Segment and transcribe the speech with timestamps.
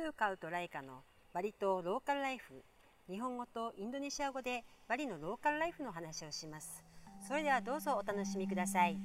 [0.00, 1.02] トゥーカウとライカの
[1.34, 2.64] バリ島ローカルライフ
[3.10, 6.82] 日本語とインドネシア語でバリのローカルライフの話をします。
[7.28, 8.96] それではどうぞお楽しみください。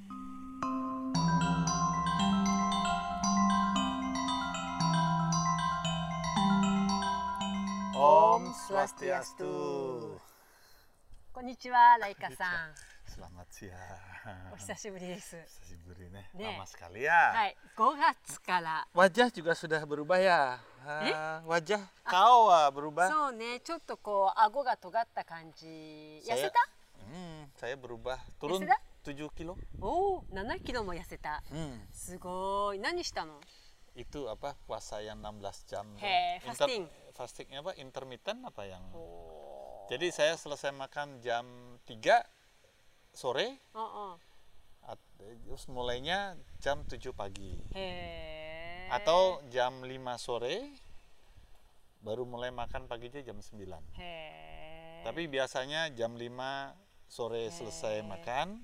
[7.94, 10.18] Om Swastiastu.
[11.34, 12.85] こんにちはライカさん
[13.15, 13.75] Selamat siang.
[14.53, 15.37] お久しぶりです。
[15.67, 16.47] Siburi nih, Nih.
[16.57, 17.33] lama sekali ya.
[17.35, 18.87] はい、5月から。
[18.95, 20.61] Wajah juga sudah berubah ya.
[20.87, 23.09] Ah, wajah kau ah, berubah.
[23.11, 26.23] そうね、ちょっとこう顎が尖った感じ。
[26.25, 26.69] 痩せ Saya- た？
[27.11, 28.79] Hmm, saya berubah turun sudah?
[29.03, 29.57] 7 kilo.
[29.81, 31.43] おお、7キロも痩せた。
[31.51, 32.79] Hmm, すごい。
[32.79, 33.41] 何したの？
[33.97, 35.85] itu apa puasa yang 16 jam.
[35.99, 36.05] tuh.
[36.07, 36.87] Heh, fasting.
[37.17, 37.75] fastingnya apa?
[37.75, 38.81] Intermittent apa yang?
[38.95, 41.43] お Jadi saya selesai makan jam
[41.83, 42.23] 3
[43.16, 43.58] sore.
[43.74, 44.14] Oh, oh.
[44.86, 47.58] At, terus mulainya jam 7 pagi.
[47.74, 48.92] Hey.
[48.94, 49.90] atau jam 5
[50.22, 50.70] sore
[52.06, 55.02] baru mulai makan pagi paginya jam 9 Hey.
[55.02, 56.22] tapi biasanya jam 5
[57.10, 57.54] sore hey.
[57.54, 58.62] selesai makan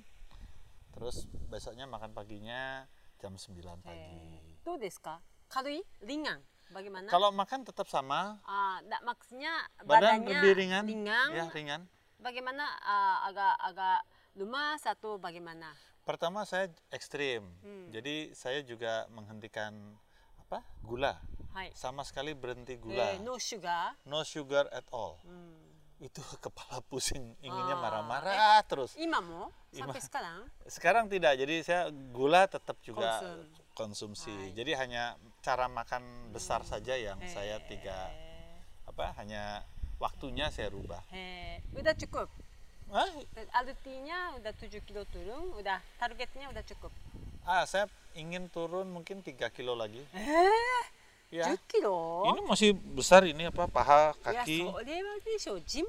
[0.93, 2.85] terus besoknya makan paginya
[3.17, 4.61] jam 9 pagi.
[4.61, 5.17] Tuh deska
[5.49, 7.07] kalui ringan bagaimana?
[7.09, 8.39] Kalau makan tetap sama.
[8.45, 9.51] Ah, uh, maksudnya
[9.83, 11.81] badan badannya lebih ringan ringan ya ringan.
[12.21, 13.99] Bagaimana uh, agak agak
[14.39, 15.75] Luma satu bagaimana?
[16.07, 17.91] Pertama saya ekstrim, hmm.
[17.91, 19.75] jadi saya juga menghentikan
[20.39, 21.19] apa gula,
[21.51, 21.69] Hai.
[21.75, 23.05] sama sekali berhenti eh, gula.
[23.11, 23.93] Eh, no sugar.
[24.07, 25.19] No sugar at all.
[25.27, 25.59] Hmm.
[25.99, 27.83] Itu kepala pusing, inginnya ah.
[27.83, 28.51] marah-marah ah.
[28.57, 28.95] eh, terus.
[28.95, 30.07] Imamo sampai Ima.
[30.07, 30.39] sekarang?
[30.63, 31.81] Sekarang tidak, jadi saya
[32.15, 33.39] gula tetap juga Konsum.
[33.75, 34.33] konsumsi.
[34.33, 34.55] Hai.
[34.55, 36.69] Jadi hanya cara makan besar hmm.
[36.71, 37.27] saja yang eh.
[37.29, 38.09] saya tiga
[38.87, 39.67] apa hanya
[39.99, 41.03] waktunya saya rubah.
[41.13, 42.31] Eh, udah cukup.
[42.91, 43.07] Hah?
[44.35, 46.91] Udah 7 kilo turun, udah targetnya udah cukup.
[47.47, 47.87] Ah, saya
[48.19, 50.03] ingin turun mungkin 3 kilo lagi.
[50.11, 50.83] Eh?
[51.31, 51.47] Ya.
[51.47, 52.27] 10 kilo?
[52.27, 54.67] Ini masih besar ini apa paha ya, kaki.
[54.67, 55.87] Ya, so, gym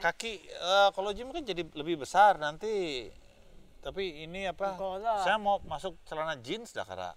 [0.00, 3.12] Kaki uh, kalau gym kan jadi lebih besar nanti.
[3.84, 4.78] Tapi ini apa?
[4.78, 7.12] Enggak saya mau masuk celana jeans dah kara.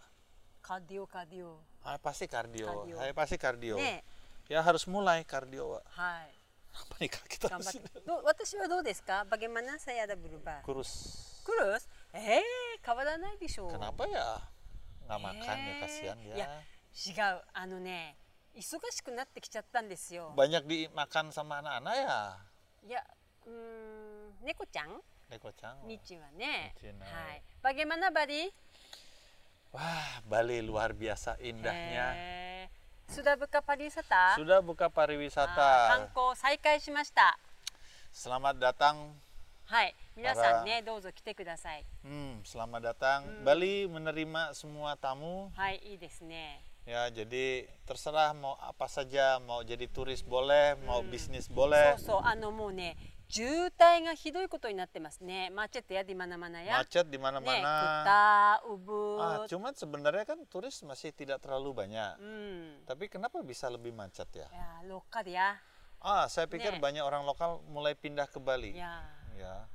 [0.59, 1.63] Kardio kardio.
[1.85, 2.67] Ah, pasti kardio.
[2.67, 2.95] kardio.
[2.99, 3.77] Hai, pasti kardio.
[3.79, 4.03] Ne.
[4.51, 6.44] Ya harus mulai kardio, Hai.
[6.74, 7.82] はい Apa nih kaki 頑張っ terus?
[7.82, 11.42] てどう私はどうですか Bagaimana saya ada berubah Kurus.
[11.44, 11.88] Kurus?
[12.14, 12.40] Eh,
[12.84, 14.40] 変わらないでしょ Kenapa ya?
[15.06, 16.34] Nggak makan ya Eh, kasihan ya.
[16.36, 16.46] ya.
[16.90, 18.16] 違うあのね
[18.54, 22.38] 忙しくなってきちゃったんですよ Banyak dimakan sama anak-anak ya.
[22.86, 23.02] いや
[23.46, 25.00] うーん猫ちゃん
[25.30, 25.86] Neko Chang.
[25.86, 28.50] みちはねみちねはいバゲマナバリ
[29.70, 32.10] Wah, Bali luar biasa indahnya.
[32.18, 32.43] え
[33.09, 34.35] sudah buka pariwisata?
[34.35, 35.53] Sudah buka pariwisata.
[35.53, 37.37] Ah, Hanko saikai shimashita.
[38.09, 39.13] Selamat datang.
[39.65, 41.81] Hai, minasan ne douzo kite kudasai.
[42.05, 43.25] Hmm, selamat datang.
[43.25, 43.41] Hmm.
[43.41, 45.49] Bali menerima semua tamu.
[45.57, 46.61] Hai, ii desu ne.
[46.85, 51.09] Ya, jadi terserah mau apa saja, mau jadi turis boleh, mau hmm.
[51.09, 51.97] bisnis boleh.
[51.97, 52.93] So so, ano mo ne,
[53.30, 57.44] 渋滞がひどいことになってますねマーチェットやディマナマナや Macet di ね mana-mana.
[57.46, 62.18] クタウブ Ah, cuman sebenarnya kan turis masih tidak terlalu banyak.
[62.18, 64.50] うん、 Tapi kenapa bisa lebih macet ya?
[64.50, 65.54] いやロッカでや
[66.02, 66.80] Ah, saya pikir Nek.
[66.82, 68.70] banyak orang lokal mulai pindah ke い Bali.
[68.74, 69.06] や
[69.38, 69.68] Ya.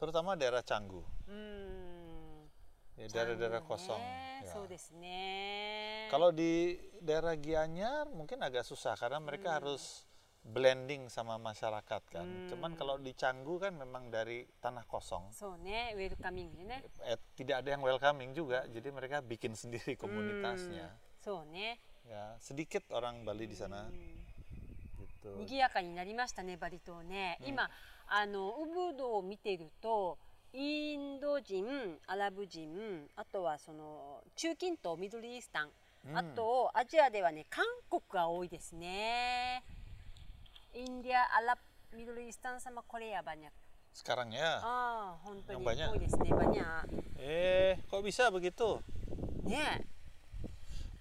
[0.00, 1.06] Terutama daerah Canggu.
[1.28, 2.50] うん
[2.98, 4.02] Ya, daerah-dairah ね kosong.
[4.42, 4.64] そ Ya.
[4.64, 10.02] うですね Kalau di daerah Gianyar mungkin agak susah karena mereka harus
[10.46, 12.26] blending sama masyarakat kan.
[12.50, 15.30] Cuman kalau di Canggu kan memang dari tanah kosong.
[15.30, 20.90] そうねウェルカミングでね Eh, tidak ada yang welcoming juga, jadi mereka bikin sendiri komunitasnya.
[21.22, 21.78] そうね
[22.10, 23.86] Ya, sedikit orang Bali di sana.
[23.86, 24.22] うん
[25.22, 25.46] Gitu.
[25.46, 27.70] 賑やかになりましたねバリ島ね、今
[28.08, 30.18] あのウブドを見てると
[30.52, 31.64] インド人
[32.06, 35.68] アラブ人あとはその中近東ミドルイースタン、
[36.08, 39.62] うんあとアジアではね韓国が多いですね
[40.77, 41.57] India, Arab,
[41.97, 43.49] Middle East sama Korea banyak.
[43.97, 44.61] Sekarang ya?
[44.61, 45.17] Oh,
[45.49, 45.89] yang banyak.
[46.29, 46.83] banyak.
[47.17, 48.77] Eh, kok bisa begitu?
[49.49, 49.57] Ya.
[49.57, 49.75] Yeah.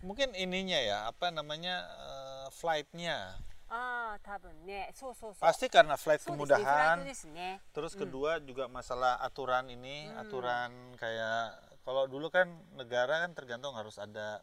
[0.01, 3.37] Mungkin ininya ya, apa namanya uh, flightnya?
[3.67, 4.55] Ah, tabun.
[4.95, 5.43] So, so, so.
[5.43, 7.03] Pasti karena flight so, kemudahan.
[7.03, 8.01] Desu, flight desu, Terus hmm.
[8.07, 10.23] kedua juga masalah aturan ini, mm.
[10.23, 12.47] aturan kayak kalau dulu kan
[12.79, 14.43] negara kan tergantung harus ada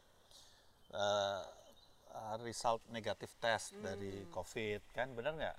[0.91, 1.43] uh,
[2.12, 5.56] eh, result negatif test dari COVID kan, benar nggak?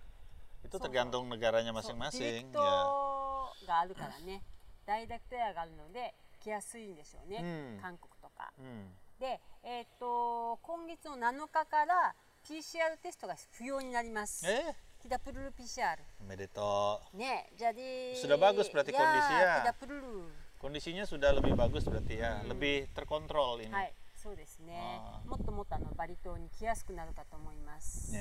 [0.66, 3.68] Itu tergantung negaranya そうディレ masing-masing クト ya.
[3.68, 4.42] があるからね、
[4.86, 8.52] ダイレクトエアがあるので来やすいんでしょうね、うん韓国とか。
[8.60, 8.92] Hmm.
[9.20, 12.16] で、えっと今月の7日から
[12.48, 14.46] PCR テストが不要になります。
[14.48, 15.96] Eh, Tidak perlu PCR.
[16.28, 17.00] Medeto.
[17.16, 19.56] Ne, jadi Sudah bagus berarti ya, kondisinya.
[19.64, 20.28] Tidak perlu.
[20.60, 23.72] Kondisinya sudah lebih bagus berarti ya, lebih terkontrol ini.
[23.72, 23.94] はい、
[24.25, 24.81] そうですね。
[25.29, 28.17] もっともっとあのバリ島に来やすくなるかと思います。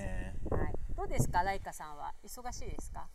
[0.97, 2.13] どうですか、ライカさんは？
[2.21, 3.07] 忙しいですか？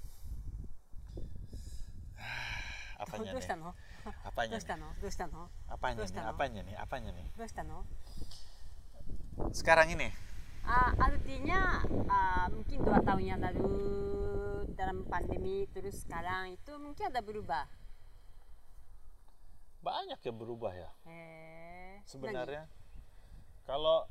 [2.98, 3.74] ア、どうしたの？
[4.50, 4.86] どうしたの？
[5.02, 5.50] どうしたの？
[5.68, 6.30] アパニャね、どうしたの？
[6.30, 7.84] アパニャ、アパニャ、どうしたの？
[9.52, 10.14] スカラギネ。
[10.64, 13.60] あ、アルティニャ、あ、ムキンとアタウンヤナル。
[14.78, 16.72] dalam pandemi terus sekarang itu.
[23.68, 24.08] Kalau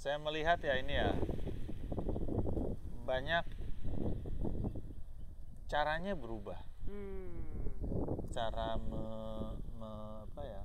[0.00, 1.12] saya melihat ya ini ya
[3.04, 3.44] banyak
[5.68, 6.56] caranya berubah.
[6.88, 7.36] Hmm.
[8.32, 9.04] Cara me,
[9.76, 9.92] me
[10.24, 10.62] apa ya?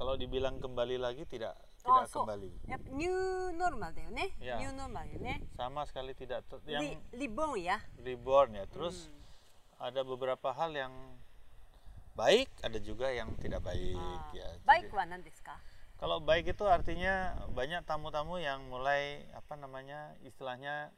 [0.00, 1.52] Kalau dibilang kembali lagi tidak
[1.84, 2.48] oh, so, kembali.
[2.96, 4.32] New normal deh, ne?
[4.40, 4.56] Ya.
[4.56, 5.44] New normal ne?
[5.52, 6.96] Sama sekali tidak yang
[7.60, 7.84] ya.
[8.00, 8.64] Reborn ya.
[8.72, 9.84] Terus hmm.
[9.84, 10.96] ada beberapa hal yang
[12.16, 14.48] baik, ada juga yang tidak baik ah, ya.
[14.64, 20.92] Baik apa nanti sekarang kalau baik itu artinya banyak tamu-tamu yang mulai apa namanya istilahnya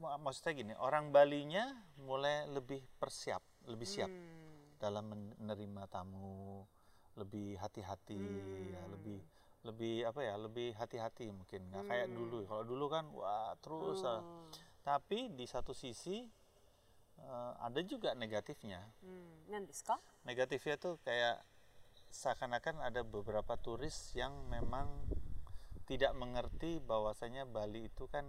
[0.00, 4.72] mak- maksudnya gini orang Balinya mulai lebih persiap, lebih siap Hmm.
[4.80, 6.64] dalam menerima tamu,
[7.20, 8.22] lebih hati-hati,
[8.72, 9.20] ya, lebih
[9.66, 12.46] lebih apa ya lebih hati-hati mungkin nggak kayak dulu.
[12.48, 14.00] Kalau dulu kan wah terus.
[14.02, 14.48] Hmm.
[14.80, 16.24] tapi di satu sisi
[17.20, 18.80] eh, ada juga negatifnya.
[19.04, 19.44] Hmm.
[20.24, 21.44] Negatifnya tuh kayak
[22.10, 24.88] seakan-akan ada beberapa turis yang memang
[25.88, 28.24] tidak mengerti bahwasanya Bali itu kan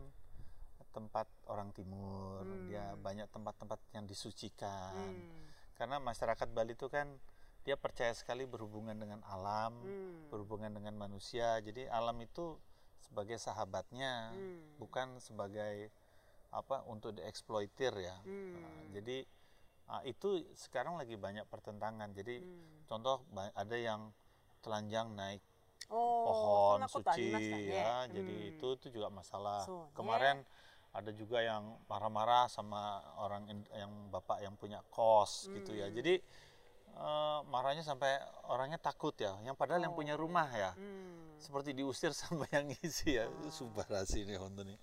[0.90, 4.96] tempat orang timur, dia banyak tempat-tempat yang disucikan.
[4.96, 5.46] Hmm.
[5.78, 7.20] Karena masyarakat Bali itu kan
[7.62, 10.32] dia percaya sekali berhubungan dengan alam, Hmm.
[10.34, 11.60] berhubungan dengan manusia.
[11.62, 12.58] Jadi alam itu
[13.04, 14.80] sebagai sahabatnya, Hmm.
[14.82, 15.92] bukan sebagai
[16.50, 18.18] apa untuk dieksploitir ya.
[18.26, 18.58] Hmm.
[18.58, 19.28] Nah, jadi
[19.90, 22.14] Nah, itu sekarang lagi banyak pertentangan.
[22.14, 22.86] Jadi hmm.
[22.86, 24.14] contoh ada yang
[24.62, 25.42] telanjang naik
[25.90, 27.32] oh, pohon suci
[27.72, 28.12] ya, hmm.
[28.14, 29.66] jadi itu itu juga masalah.
[29.66, 30.98] So, Kemarin yeah.
[31.00, 35.54] ada juga yang marah-marah sama orang yang bapak yang punya kos hmm.
[35.58, 35.90] gitu ya.
[35.90, 36.22] Jadi
[36.94, 39.34] uh, marahnya sampai orangnya takut ya.
[39.42, 39.86] Yang padahal oh.
[39.90, 40.78] yang punya rumah ya.
[40.78, 41.34] Hmm.
[41.42, 43.26] Seperti diusir sama yang ngisi ya.
[43.26, 43.50] Ah.
[43.50, 44.80] Subah ini nih.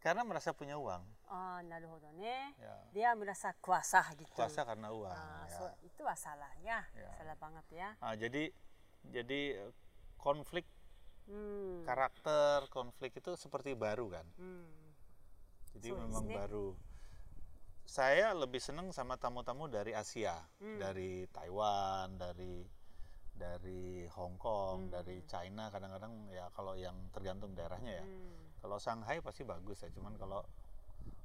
[0.00, 1.02] Karena merasa punya uang.
[1.26, 2.54] Ah, naruhodone.
[2.54, 2.76] Ya.
[2.94, 4.30] Dia merasa kuasa gitu.
[4.34, 5.10] Kuasa karena uang.
[5.10, 5.56] Ah, ya.
[5.58, 6.86] So, itu salah ya.
[7.18, 7.88] salah banget ya.
[7.98, 8.54] Ah, jadi
[9.10, 9.72] jadi eh,
[10.18, 10.66] konflik
[11.26, 11.86] hmm.
[11.86, 14.26] karakter konflik itu seperti baru kan.
[14.38, 14.70] Hmm.
[15.78, 16.68] Jadi so, memang baru.
[17.86, 20.78] Saya lebih seneng sama tamu-tamu dari Asia, hmm.
[20.82, 22.66] dari Taiwan, dari
[23.36, 28.06] dari Hong Kong, dari China kadang-kadang ya kalau yang tergantung daerahnya ya.
[28.58, 30.42] Kalau Shanghai pasti bagus ya, cuman kalau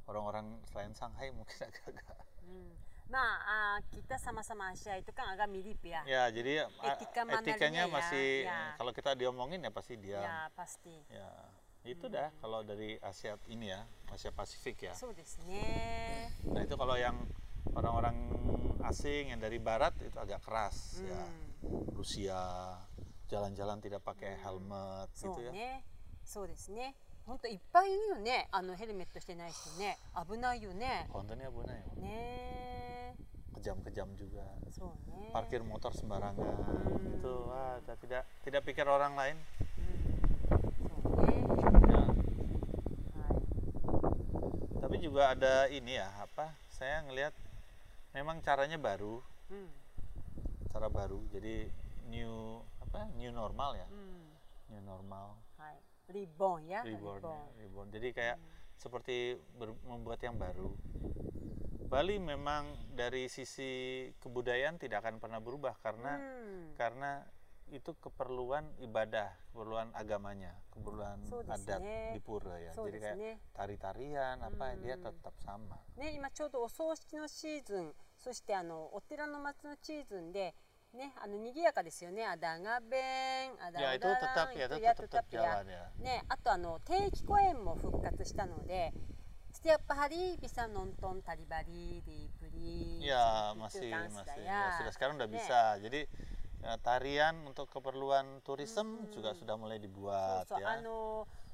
[0.08, 2.18] orang-orang selain Shanghai mungkin agak-agak.
[2.46, 2.72] Hmm.
[3.12, 6.00] Nah, uh, kita sama-sama Asia itu kan agak mirip ya.
[6.08, 8.56] Ya, jadi ah, Etika etikanya ya, masih ya.
[8.56, 10.24] Eh, kalau kita diomongin ya pasti dia.
[10.24, 10.96] Ya, pasti.
[11.12, 11.28] Ya.
[11.84, 12.16] Itu hmm.
[12.16, 14.94] dah kalau dari Asia ini ya, Asia Pasifik ya.
[14.96, 17.20] So Nah, itu kalau yang
[17.76, 18.16] orang-orang
[18.88, 21.12] asing yang dari barat itu agak keras ya.
[21.12, 21.12] hmm.
[21.12, 21.24] ya.
[21.92, 22.40] Rusia
[23.28, 24.42] jalan-jalan tidak pakai hmm.
[24.44, 25.52] helmet so gitu ya.
[26.24, 26.48] So
[27.27, 27.43] そうですね。
[27.43, 28.49] 本当いっぱいいるよね。
[28.51, 29.99] あのヘルメットしてない人ね。
[30.15, 31.09] 危ないよね。
[31.13, 31.83] Kontennya abuna ya.
[32.01, 33.15] ね
[33.57, 34.45] Kejam-kejam juga.
[34.71, 35.31] そうね。
[35.33, 36.37] Parkir motor sembarangan.
[36.37, 37.19] Hmm.
[37.19, 39.37] Itu wah kita tidak tidak pikir orang lain.
[40.87, 41.35] そうね。
[41.91, 41.99] Ya.
[43.17, 43.43] はい。
[44.87, 46.55] Tapi juga ada ini ya, apa?
[46.71, 47.35] Saya ngelihat
[48.15, 49.19] memang caranya baru,
[49.51, 49.69] うん。
[50.71, 51.25] cara baru.
[51.33, 51.67] Jadi
[52.13, 53.09] new apa?
[53.19, 53.87] New normal ya.
[53.91, 54.31] うん。
[54.71, 55.35] New normal.
[56.11, 56.13] はい。
[56.15, 56.83] リボンや。
[56.83, 57.91] reborn, リボ ya, ン。
[57.91, 57.91] reborn.
[57.91, 58.37] Jadi kayak
[58.77, 60.71] seperti ber- membuat yang baru.
[61.87, 62.67] Bali memang
[62.99, 66.75] dari sisi kebudayaan tidak akan pernah berubah karena うん。
[66.77, 67.23] karena
[67.67, 72.15] itu keperluan ibadah, keperluan agamanya, keperluan So desu adat ne.
[72.15, 72.71] di pura ya.
[72.71, 73.33] So Jadi desu kayak ne.
[73.51, 75.03] tari-tarian apa dia Hmm.
[75.11, 75.79] tetap sama.
[75.99, 80.55] ね、今ちょうどお葬式のシーズンそしてあのお寺の松のシーズンで、
[80.94, 84.96] ne, anu nigi yaka desu yo ne, ada ngaben, ada ya, itu tetap ya, tetap,
[85.08, 85.86] tetap jalan ya.
[86.04, 88.92] Ne, ato anu teiki koen mo fukkatsu shita node,
[89.56, 93.04] setiap hari bisa nonton tari bari di Puri.
[93.04, 94.44] Ya, masih masih.
[94.44, 94.80] Ya.
[94.80, 95.80] sudah sekarang udah bisa.
[95.80, 96.08] Jadi
[96.64, 100.84] eh, tarian untuk keperluan tourism juga sudah mulai dibuat so, so, ya.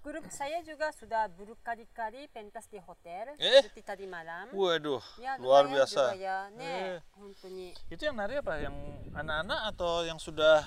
[0.06, 3.60] Grup saya juga sudah berkali-kali pentas di hotel eh?
[3.66, 4.50] seperti tadi malam.
[4.56, 6.16] Waduh, ya, luar biasa.
[6.16, 7.74] ya, ne, eh.
[7.92, 8.62] Itu yang nari apa?
[8.62, 8.76] Yang
[9.12, 10.64] anak-anak atau yang sudah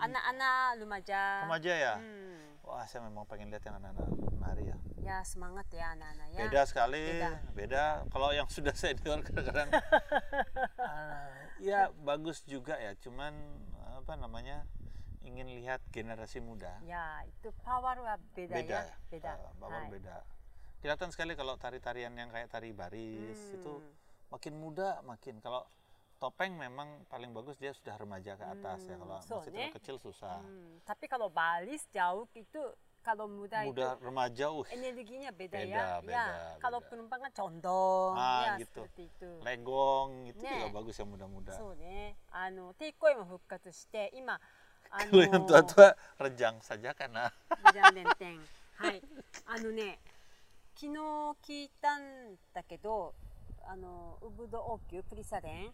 [0.00, 1.44] anak-anak lumaja.
[1.44, 1.94] Lumajang ya.
[2.00, 2.40] Hmm.
[2.64, 4.08] Wah, saya memang pengen lihat yang anak-anak
[4.40, 4.76] nari ya.
[5.00, 6.40] Ya, semangat ya anak-anak ya.
[6.46, 7.30] Beda sekali, beda.
[7.52, 7.84] beda.
[8.08, 9.68] Kalau yang sudah senior kadang-kadang
[10.78, 11.28] uh,
[11.68, 13.34] ya bagus juga ya, cuman
[13.96, 14.64] apa namanya?
[15.25, 18.93] ingin lihat generasi muda, いやー、itu power はベダ beda や ya.
[19.09, 20.21] ベダ Uh, Bawar はい beda.
[20.81, 23.89] Kelihatan sekali kalau tari-tarian yang kayak tari baris itu Hmm.
[24.29, 25.65] makin muda makin kalau
[26.21, 29.57] topeng memang paling bagus dia sudah remaja ke atas ya Hmm, kalau so, masih ne.
[29.65, 30.37] terlalu kecil susah.
[30.45, 32.61] Hmm, tapi kalau baris jauh itu
[33.01, 35.85] kalau muda, Muda itu remaja uh energinya beda, Beda, ya.
[36.01, 36.25] beda, ya,
[36.57, 36.89] kalau beda.
[36.89, 38.81] penumpang kan condong, Ah, ya gitu.
[38.81, 39.29] seperti itu.
[39.45, 40.49] lenggong itu Ne.
[40.57, 41.53] juga bagus yang muda-muda.
[41.53, 42.17] そうね。
[42.33, 44.39] あのテイクアウェイも復活して今あ
[44.95, 45.91] Kalau yang tua-tua
[46.23, 47.27] rejang saja karena
[47.73, 48.39] じゃん連点
[48.77, 49.01] はい。
[49.45, 49.99] あのね
[50.75, 50.99] 昨日
[51.43, 53.13] 聞いたんだけど
[53.67, 55.71] あのウブド王宮プリサレン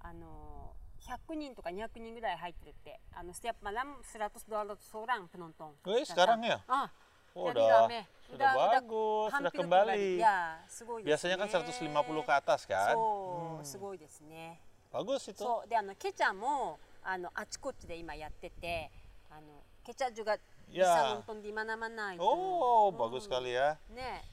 [0.00, 5.72] あの100人とか200人ぐらい入ってるってあのステップマラムスラトスドアロトソーランプノントン。
[5.86, 6.60] Eh, sekarang ya?
[6.68, 6.90] あ
[7.36, 8.02] Oh, jadi udah, rame.
[8.26, 10.18] sudah bagus, sudah hampir kembali.
[10.18, 12.92] Ya, すごいですね Biasanya kan 150 ke atas kan?
[12.94, 14.60] そう、すごいですね。
[14.90, 15.38] Bagus itu.
[15.38, 18.89] そうであのケチャも あのあちこちで今やってて
[19.29, 19.41] あの
[19.85, 20.37] ケチャ juga
[20.71, 23.77] bisa nonton di mana-mana itu Oh, うん bagus sekali ya.
[23.93, 24.23] ね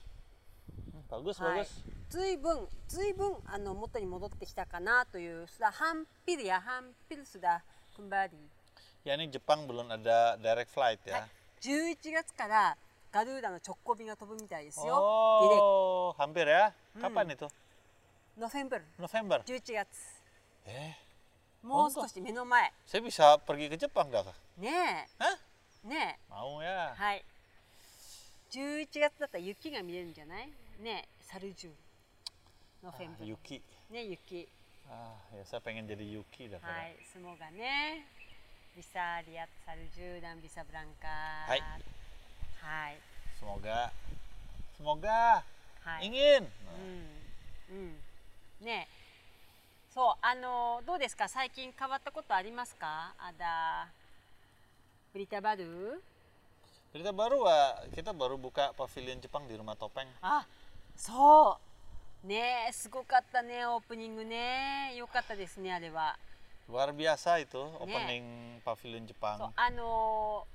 [1.11, 1.69] Bagus, はい bagus.
[2.09, 7.61] ずいぶんずいぶんあの元に戻ってきたかなという sudah hampir ya hampir sudah
[7.97, 8.31] kembali
[9.05, 11.27] Ya ini Jepang belum ada direct flight は ya.
[11.63, 12.77] い、11月から
[13.13, 16.73] ガルーダの直行便が飛ぶみたいですよ、Oh, hampir ya.
[17.01, 17.49] Kapan itu?
[18.39, 19.43] ノフェンバル November.
[19.45, 19.89] 11月
[20.67, 20.95] Eh, も
[21.63, 22.73] もう少し目の前。
[24.59, 25.09] ね
[25.85, 25.89] え。
[25.89, 26.31] ねえ。
[26.31, 26.63] マオ。
[28.51, 30.49] 十一月だったら雪が見えるんじゃない。
[30.81, 31.71] ねえ、サルジュ。
[32.85, 33.05] のフ。
[33.25, 33.63] 雪。
[33.91, 34.49] ねえ、雪。
[34.89, 36.67] ああ、やさペンギンでリ雪だか。
[36.67, 38.07] はい、相撲がね。
[38.77, 41.09] リサーリア、サルジュ、ダンビサブランカ。
[41.09, 41.61] はい。
[42.61, 42.99] はい。
[43.39, 43.93] 相撲が。
[44.79, 45.45] 相撲が。
[45.85, 46.07] はい。
[47.71, 48.01] うん。
[48.65, 49.00] ねえ。
[49.95, 53.89] そうあのどうですか最近変わったことありますかあだ
[55.13, 56.01] ブリタバル
[56.91, 57.95] Berita baru Wak.
[57.95, 60.11] kita baru buka pavilion Jepang di Rumah Topeng.
[60.23, 60.43] あ
[60.97, 61.59] そ
[62.25, 66.19] うねえすごかったねオープニングねよかったですねあれは
[66.69, 69.51] Luar biasa itu opening pavilion そう Jepang.
[69.55, 70.47] あの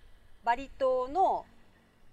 [0.44, 1.46] ーバリ島の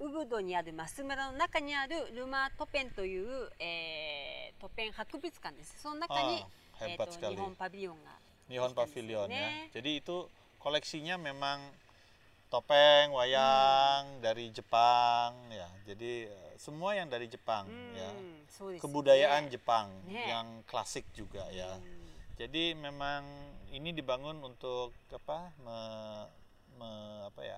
[0.01, 6.41] ウブドにあるマス村の中にあるルマトペンという、えートペン博物館ですその中に、
[6.81, 7.35] Ah, えー hebat と sekali.
[7.35, 8.11] 日本パビリオンが
[8.49, 9.37] Nihon Bukan Pavilion sini.
[9.37, 9.49] ya.
[9.73, 10.17] Jadi itu
[10.57, 11.59] koleksinya memang
[12.49, 15.67] topeng, wayang dari Jepang ya.
[15.85, 18.09] Jadi eh, semua yang dari Jepang うん、 ya.
[18.49, 20.25] そうですよね Kebudayaan Jepang Ne.
[20.31, 21.75] yang klasik juga ya.
[21.75, 23.25] うん Jadi memang
[23.73, 25.49] ini dibangun untuk apa?
[25.65, 26.29] Me-
[26.77, 27.57] me- apa ya?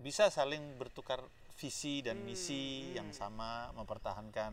[0.00, 1.20] Bisa saling bertukar
[1.58, 2.94] visi dan Hmm, misi hmm.
[2.98, 4.52] yang sama mempertahankan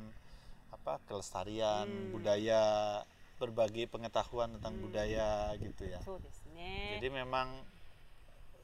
[0.71, 0.97] apa?
[1.05, 2.11] kelestarian Hmm.
[2.15, 3.01] budaya,
[3.37, 4.83] berbagi pengetahuan tentang Hmm.
[4.87, 5.99] budaya gitu ya.
[6.01, 7.49] そうですね Jadi memang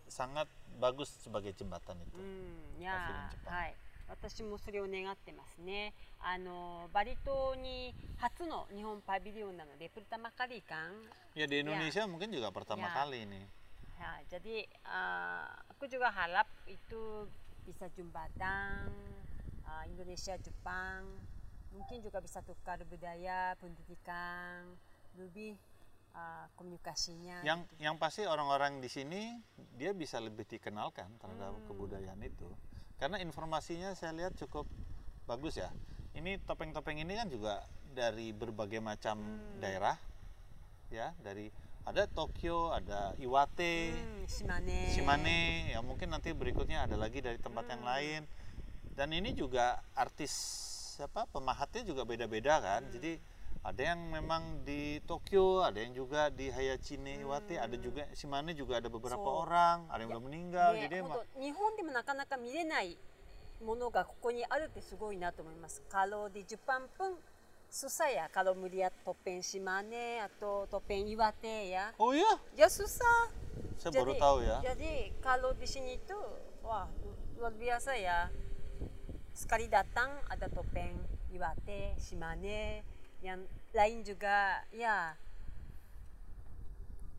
[0.07, 0.47] sangat
[0.79, 2.15] bagus sebagai jembatan itu.
[2.15, 3.75] うん、いやパビリオンジャパンはい
[4.07, 5.91] 私もそれを願ってますね
[6.23, 7.91] あのバリ島に
[8.23, 10.95] 初の日本パビリオンなのでプルタマカリ館
[11.35, 13.03] Ya di Indonesia mungkin juga pertama Ya.
[13.03, 13.41] kali ini.
[13.99, 15.45] Ya, jadi uh,
[15.75, 17.27] aku juga harap itu
[17.62, 18.90] bisa jembatan
[19.64, 21.06] uh, Indonesia Jepang
[21.72, 24.76] mungkin juga bisa tukar budaya pendidikan
[25.16, 25.56] lebih
[26.12, 29.40] uh, komunikasinya Yang yang pasti orang-orang di sini
[29.80, 31.66] dia bisa lebih dikenalkan terhadap Hmm.
[31.70, 32.48] kebudayaan itu.
[33.00, 34.68] Karena informasinya saya lihat cukup
[35.26, 35.72] bagus ya.
[36.12, 37.64] Ini topeng-topeng ini kan juga
[37.96, 39.58] dari berbagai macam Hmm.
[39.58, 39.96] daerah.
[40.92, 41.48] Ya, dari
[41.87, 45.39] ada Tokyo, ada Iwate, Hmm, Shimane Shimane,
[45.71, 47.91] ya mungkin nanti berikutnya ada lagi dari tempat yang Hmm.
[47.95, 48.21] lain.
[48.91, 50.33] Dan ini juga artis
[50.97, 52.83] siapa pemahatnya juga beda-beda kan.
[52.83, 52.91] Hmm.
[52.91, 53.21] Jadi
[53.63, 57.83] ada yang memang di Tokyo, ada yang juga di Hayachine Iwate, ada Hmm.
[57.83, 60.71] juga Shimane juga ada beberapa So, orang, ada yang ya, udah meninggal.
[60.75, 62.97] ね Jadi 本 emang 当日本でもなかなか見れない
[63.63, 65.81] ものがここにあるってすごいなと思います。
[65.87, 67.15] Kalau di Jepang pun
[67.72, 71.96] susah ya kalau melihat topeng Shimane atau topeng Iwate ya.
[71.96, 73.32] Oh iya, Ya susah.
[73.80, 74.60] saya baru tahu ya.
[74.62, 76.14] Jadi kalau di sini itu
[76.60, 78.28] wah lu- luar biasa ya.
[79.32, 81.00] Sekali datang ada topeng
[81.32, 82.84] Iwate, Shimane,
[83.24, 83.40] yang
[83.72, 85.16] lain juga ya.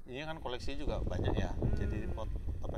[0.06, 1.50] Ini kan koleksi juga banyak ya.
[1.74, 2.30] Jadi pot-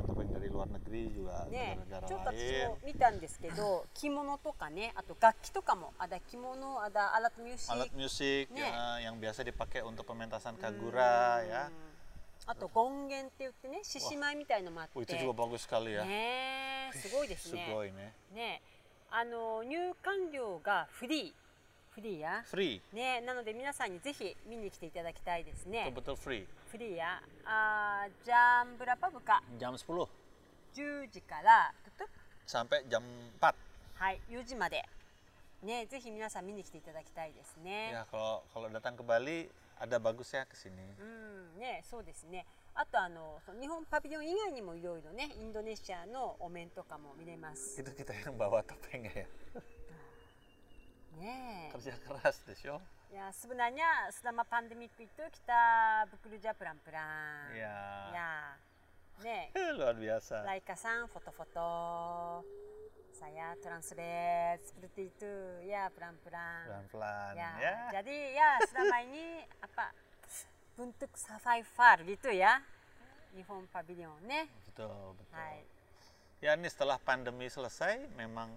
[0.01, 8.61] 特にやり luar negeri juga ね、ちょっと私も見たんですけど、 着物とかね、あと楽器とかも、あだ着物、あだ alat musik、alat musik、ね、
[9.03, 11.71] yang biasa dipakai untuk pementasan kagura ya。
[12.47, 14.91] あと権限って言ってね、獅子舞みたいのもあって。
[14.95, 16.05] おいつ中国語しかりや。
[16.05, 17.65] ね、すごいですね。
[17.67, 18.13] すごいね。
[18.31, 18.61] ね、
[19.09, 21.44] あの入館料がフリー。
[21.95, 22.81] フリーや Free.
[22.93, 26.45] ねなので皆さんにぜひ見に来ていただきたいですね Betul-betul free.
[26.69, 30.07] フリーやあージャンブラパブカ Jam 10.
[30.75, 32.07] 10時からトゥトゥ
[32.67, 33.01] sampai jam
[33.39, 33.53] 4.
[33.95, 34.83] はい4時まで
[35.63, 37.91] ねぜひ皆さん見に来ていただきたいですね。
[37.93, 39.47] Ya kalau kalau datang ke Bali
[39.79, 40.83] ada bagusnya ke sini.
[40.99, 42.45] うんねそうですね。
[42.75, 47.79] あとあの日本パビリオン以外にもいろいろねインドネシアのお面とかも見れます。
[47.81, 49.25] Itu kita yang bawa topengnya ya.
[51.75, 52.79] kerja keras deh, show.
[53.11, 55.63] Ya, sebenarnya selama pandemik itu kita
[56.07, 57.51] bekerja perang-perang.
[57.51, 57.79] Ya.
[58.15, 58.31] Ya.
[59.23, 59.51] Nih.
[59.79, 60.47] Luar biasa.
[60.47, 61.71] Laika san foto-foto.
[63.15, 65.35] Saya translate seperti itu.
[65.67, 66.63] Ya, pelan-pelan.
[66.67, 67.33] Pelan-pelan.
[67.35, 67.51] Ya.
[67.59, 67.75] ya.
[67.99, 69.91] Jadi ya selama ini apa
[70.75, 72.59] bentuk survivor gitu ya.
[73.35, 74.47] Nihon Pavilion, ne?
[74.71, 75.35] Betul, betul.
[75.35, 75.63] Hai.
[76.39, 78.51] Ya, ini setelah pandemi selesai memang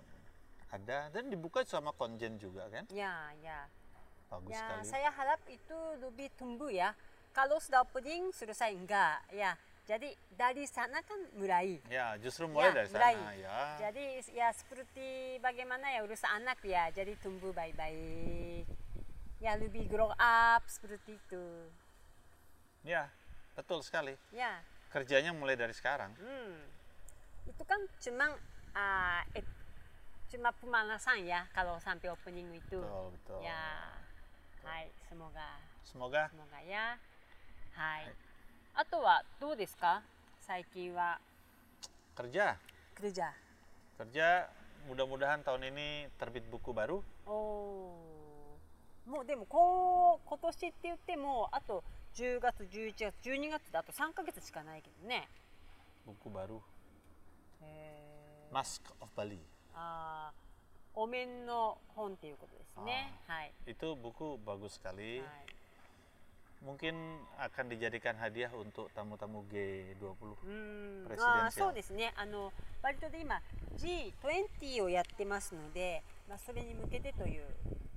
[0.68, 2.84] ada dan dibuka sama konjen juga kan.
[2.90, 3.64] Ya, ya.
[4.28, 4.84] Bagus Ya, sekali.
[4.84, 6.92] saya harap itu lebih tumbuh ya.
[7.32, 9.56] Kalau sudah opening selesai enggak ya.
[9.88, 11.80] Jadi dari sana kan mulai.
[11.88, 13.14] Ya, justru mulai Ya, dari mulai.
[13.16, 13.58] sana ya.
[13.80, 14.04] Jadi
[14.36, 15.08] ya seperti
[15.40, 16.92] bagaimana ya urus anak ya.
[16.92, 18.68] Jadi tumbuh baik-baik.
[19.40, 21.44] Ya lebih grow up seperti itu.
[22.84, 23.08] Ya,
[23.56, 24.12] betul sekali.
[24.28, 24.60] Ya.
[24.92, 26.12] Kerjanya mulai dari sekarang.
[26.20, 26.60] Hmm.
[27.48, 28.36] Itu kan cuma
[28.76, 29.22] eh,
[30.31, 32.81] cuma pemanasan ya kalau sampai opening itu.
[32.81, 33.39] Betul, betul.
[33.45, 33.93] Ya.
[34.63, 36.97] Hai, semoga Semoga semoga ya.
[37.75, 38.09] Hai.
[38.73, 40.01] あとはどうですか
[40.39, 41.19] 最近は
[42.15, 42.57] kerja,
[42.97, 43.29] kerja.
[43.97, 44.49] kerja
[44.89, 47.03] mudah-mudahan tahun ini terbit buku baru.
[47.27, 51.83] おーもうでもこう今年って言ってもあと
[52.15, 55.27] 10月11月12月であと3ヶ月しかないけどね
[56.07, 56.59] Buku baru
[57.61, 59.39] へー Mask of Bali.
[59.78, 65.22] あーお面の本っていうことですねはい、Itu buku bagus sekali.
[65.22, 65.46] はい、
[66.66, 70.02] Mungkin akan dijadikan hadiah untuk tamu-tamu G20.
[70.42, 73.40] うんプレシデンシアルあーそうですねあの割とで今
[73.78, 77.46] G20 をやってますので、まあ、それに向けてという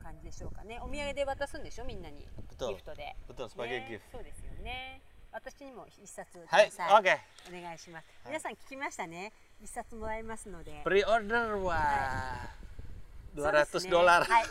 [0.03, 4.01] 感じでしょうかねお土産で渡すんでしょみんなに.ギフトで Betul sebagai ね gift.
[4.11, 5.01] そうですよね
[5.33, 7.17] 私にも一冊くはいださい、oke.
[7.49, 8.05] お願いします。
[8.27, 9.31] 皆さん聞きましたね。
[9.61, 10.81] 一冊もらえますので。
[10.83, 11.01] そうで
[13.65, 14.23] す200ね dolar.
[14.23, 14.45] はい。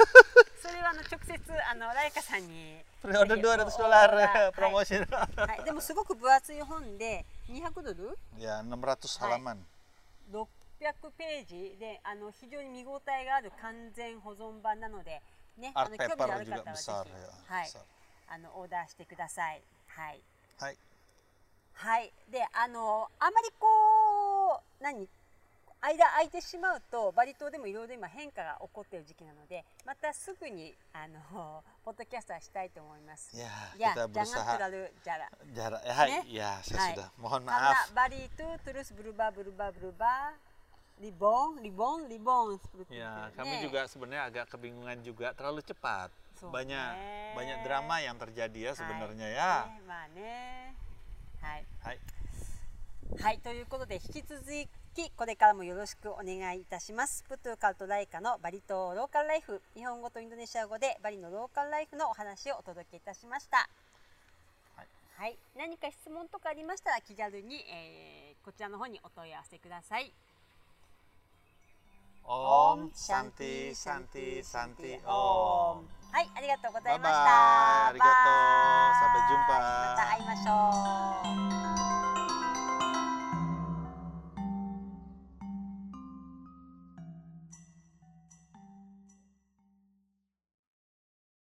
[0.63, 2.83] それはあの直接あのライカさんに。
[3.03, 4.87] Pre-order ぜひ200お dolar おはい.
[5.49, 5.65] はい。
[5.65, 9.59] でもすごく分厚い本で200ドル？ya, 600 halaman.
[10.33, 15.21] 600ページであの非常に見応えがある完全保存版なので
[15.59, 15.73] ね。
[15.75, 16.91] あの興味のある方はぜひ.
[17.53, 17.71] はい.
[18.33, 19.63] あのオーダーしてください。
[19.89, 20.23] はい。
[20.61, 20.77] Hai.
[21.73, 23.71] はい、であのあまりこう
[24.81, 25.09] 何？
[25.83, 33.35] 間空いてしまうとバリ島でもいろいろ今変化が起こっている時期なのでまたすぐにあの ポッドキャストはしたいと思います。
[33.35, 35.31] いや、ジャガクラルジャラ。
[35.47, 36.29] ジャラ、はい。
[36.29, 37.11] いや、セスダ。
[37.17, 37.45] モハン。
[42.95, 43.31] いや、
[51.57, 51.67] い。
[51.81, 52.20] は。
[53.19, 54.43] はい、ということで引き続
[54.95, 57.25] きこれからもよろしくお願いいたします。
[57.29, 63.69] プトゥーカルトライカのバリ島ローカルライフ、日本語とインドネシア語でバリのローカルライフのお話をお届けいたしました。
[64.77, 70.13] はいはい、何か質問とかありましたら気軽に、えーこちらの方にお問い合わせください。
[72.25, 75.85] Om Shanti Shanti Shanti Om.
[76.13, 77.93] はい、ありがとうございました。
[77.93, 77.99] bye.
[77.99, 77.99] Arigato.
[77.99, 78.11] バイ
[79.01, 79.49] Sampai jumpa.
[79.49, 82.10] また会いましょう。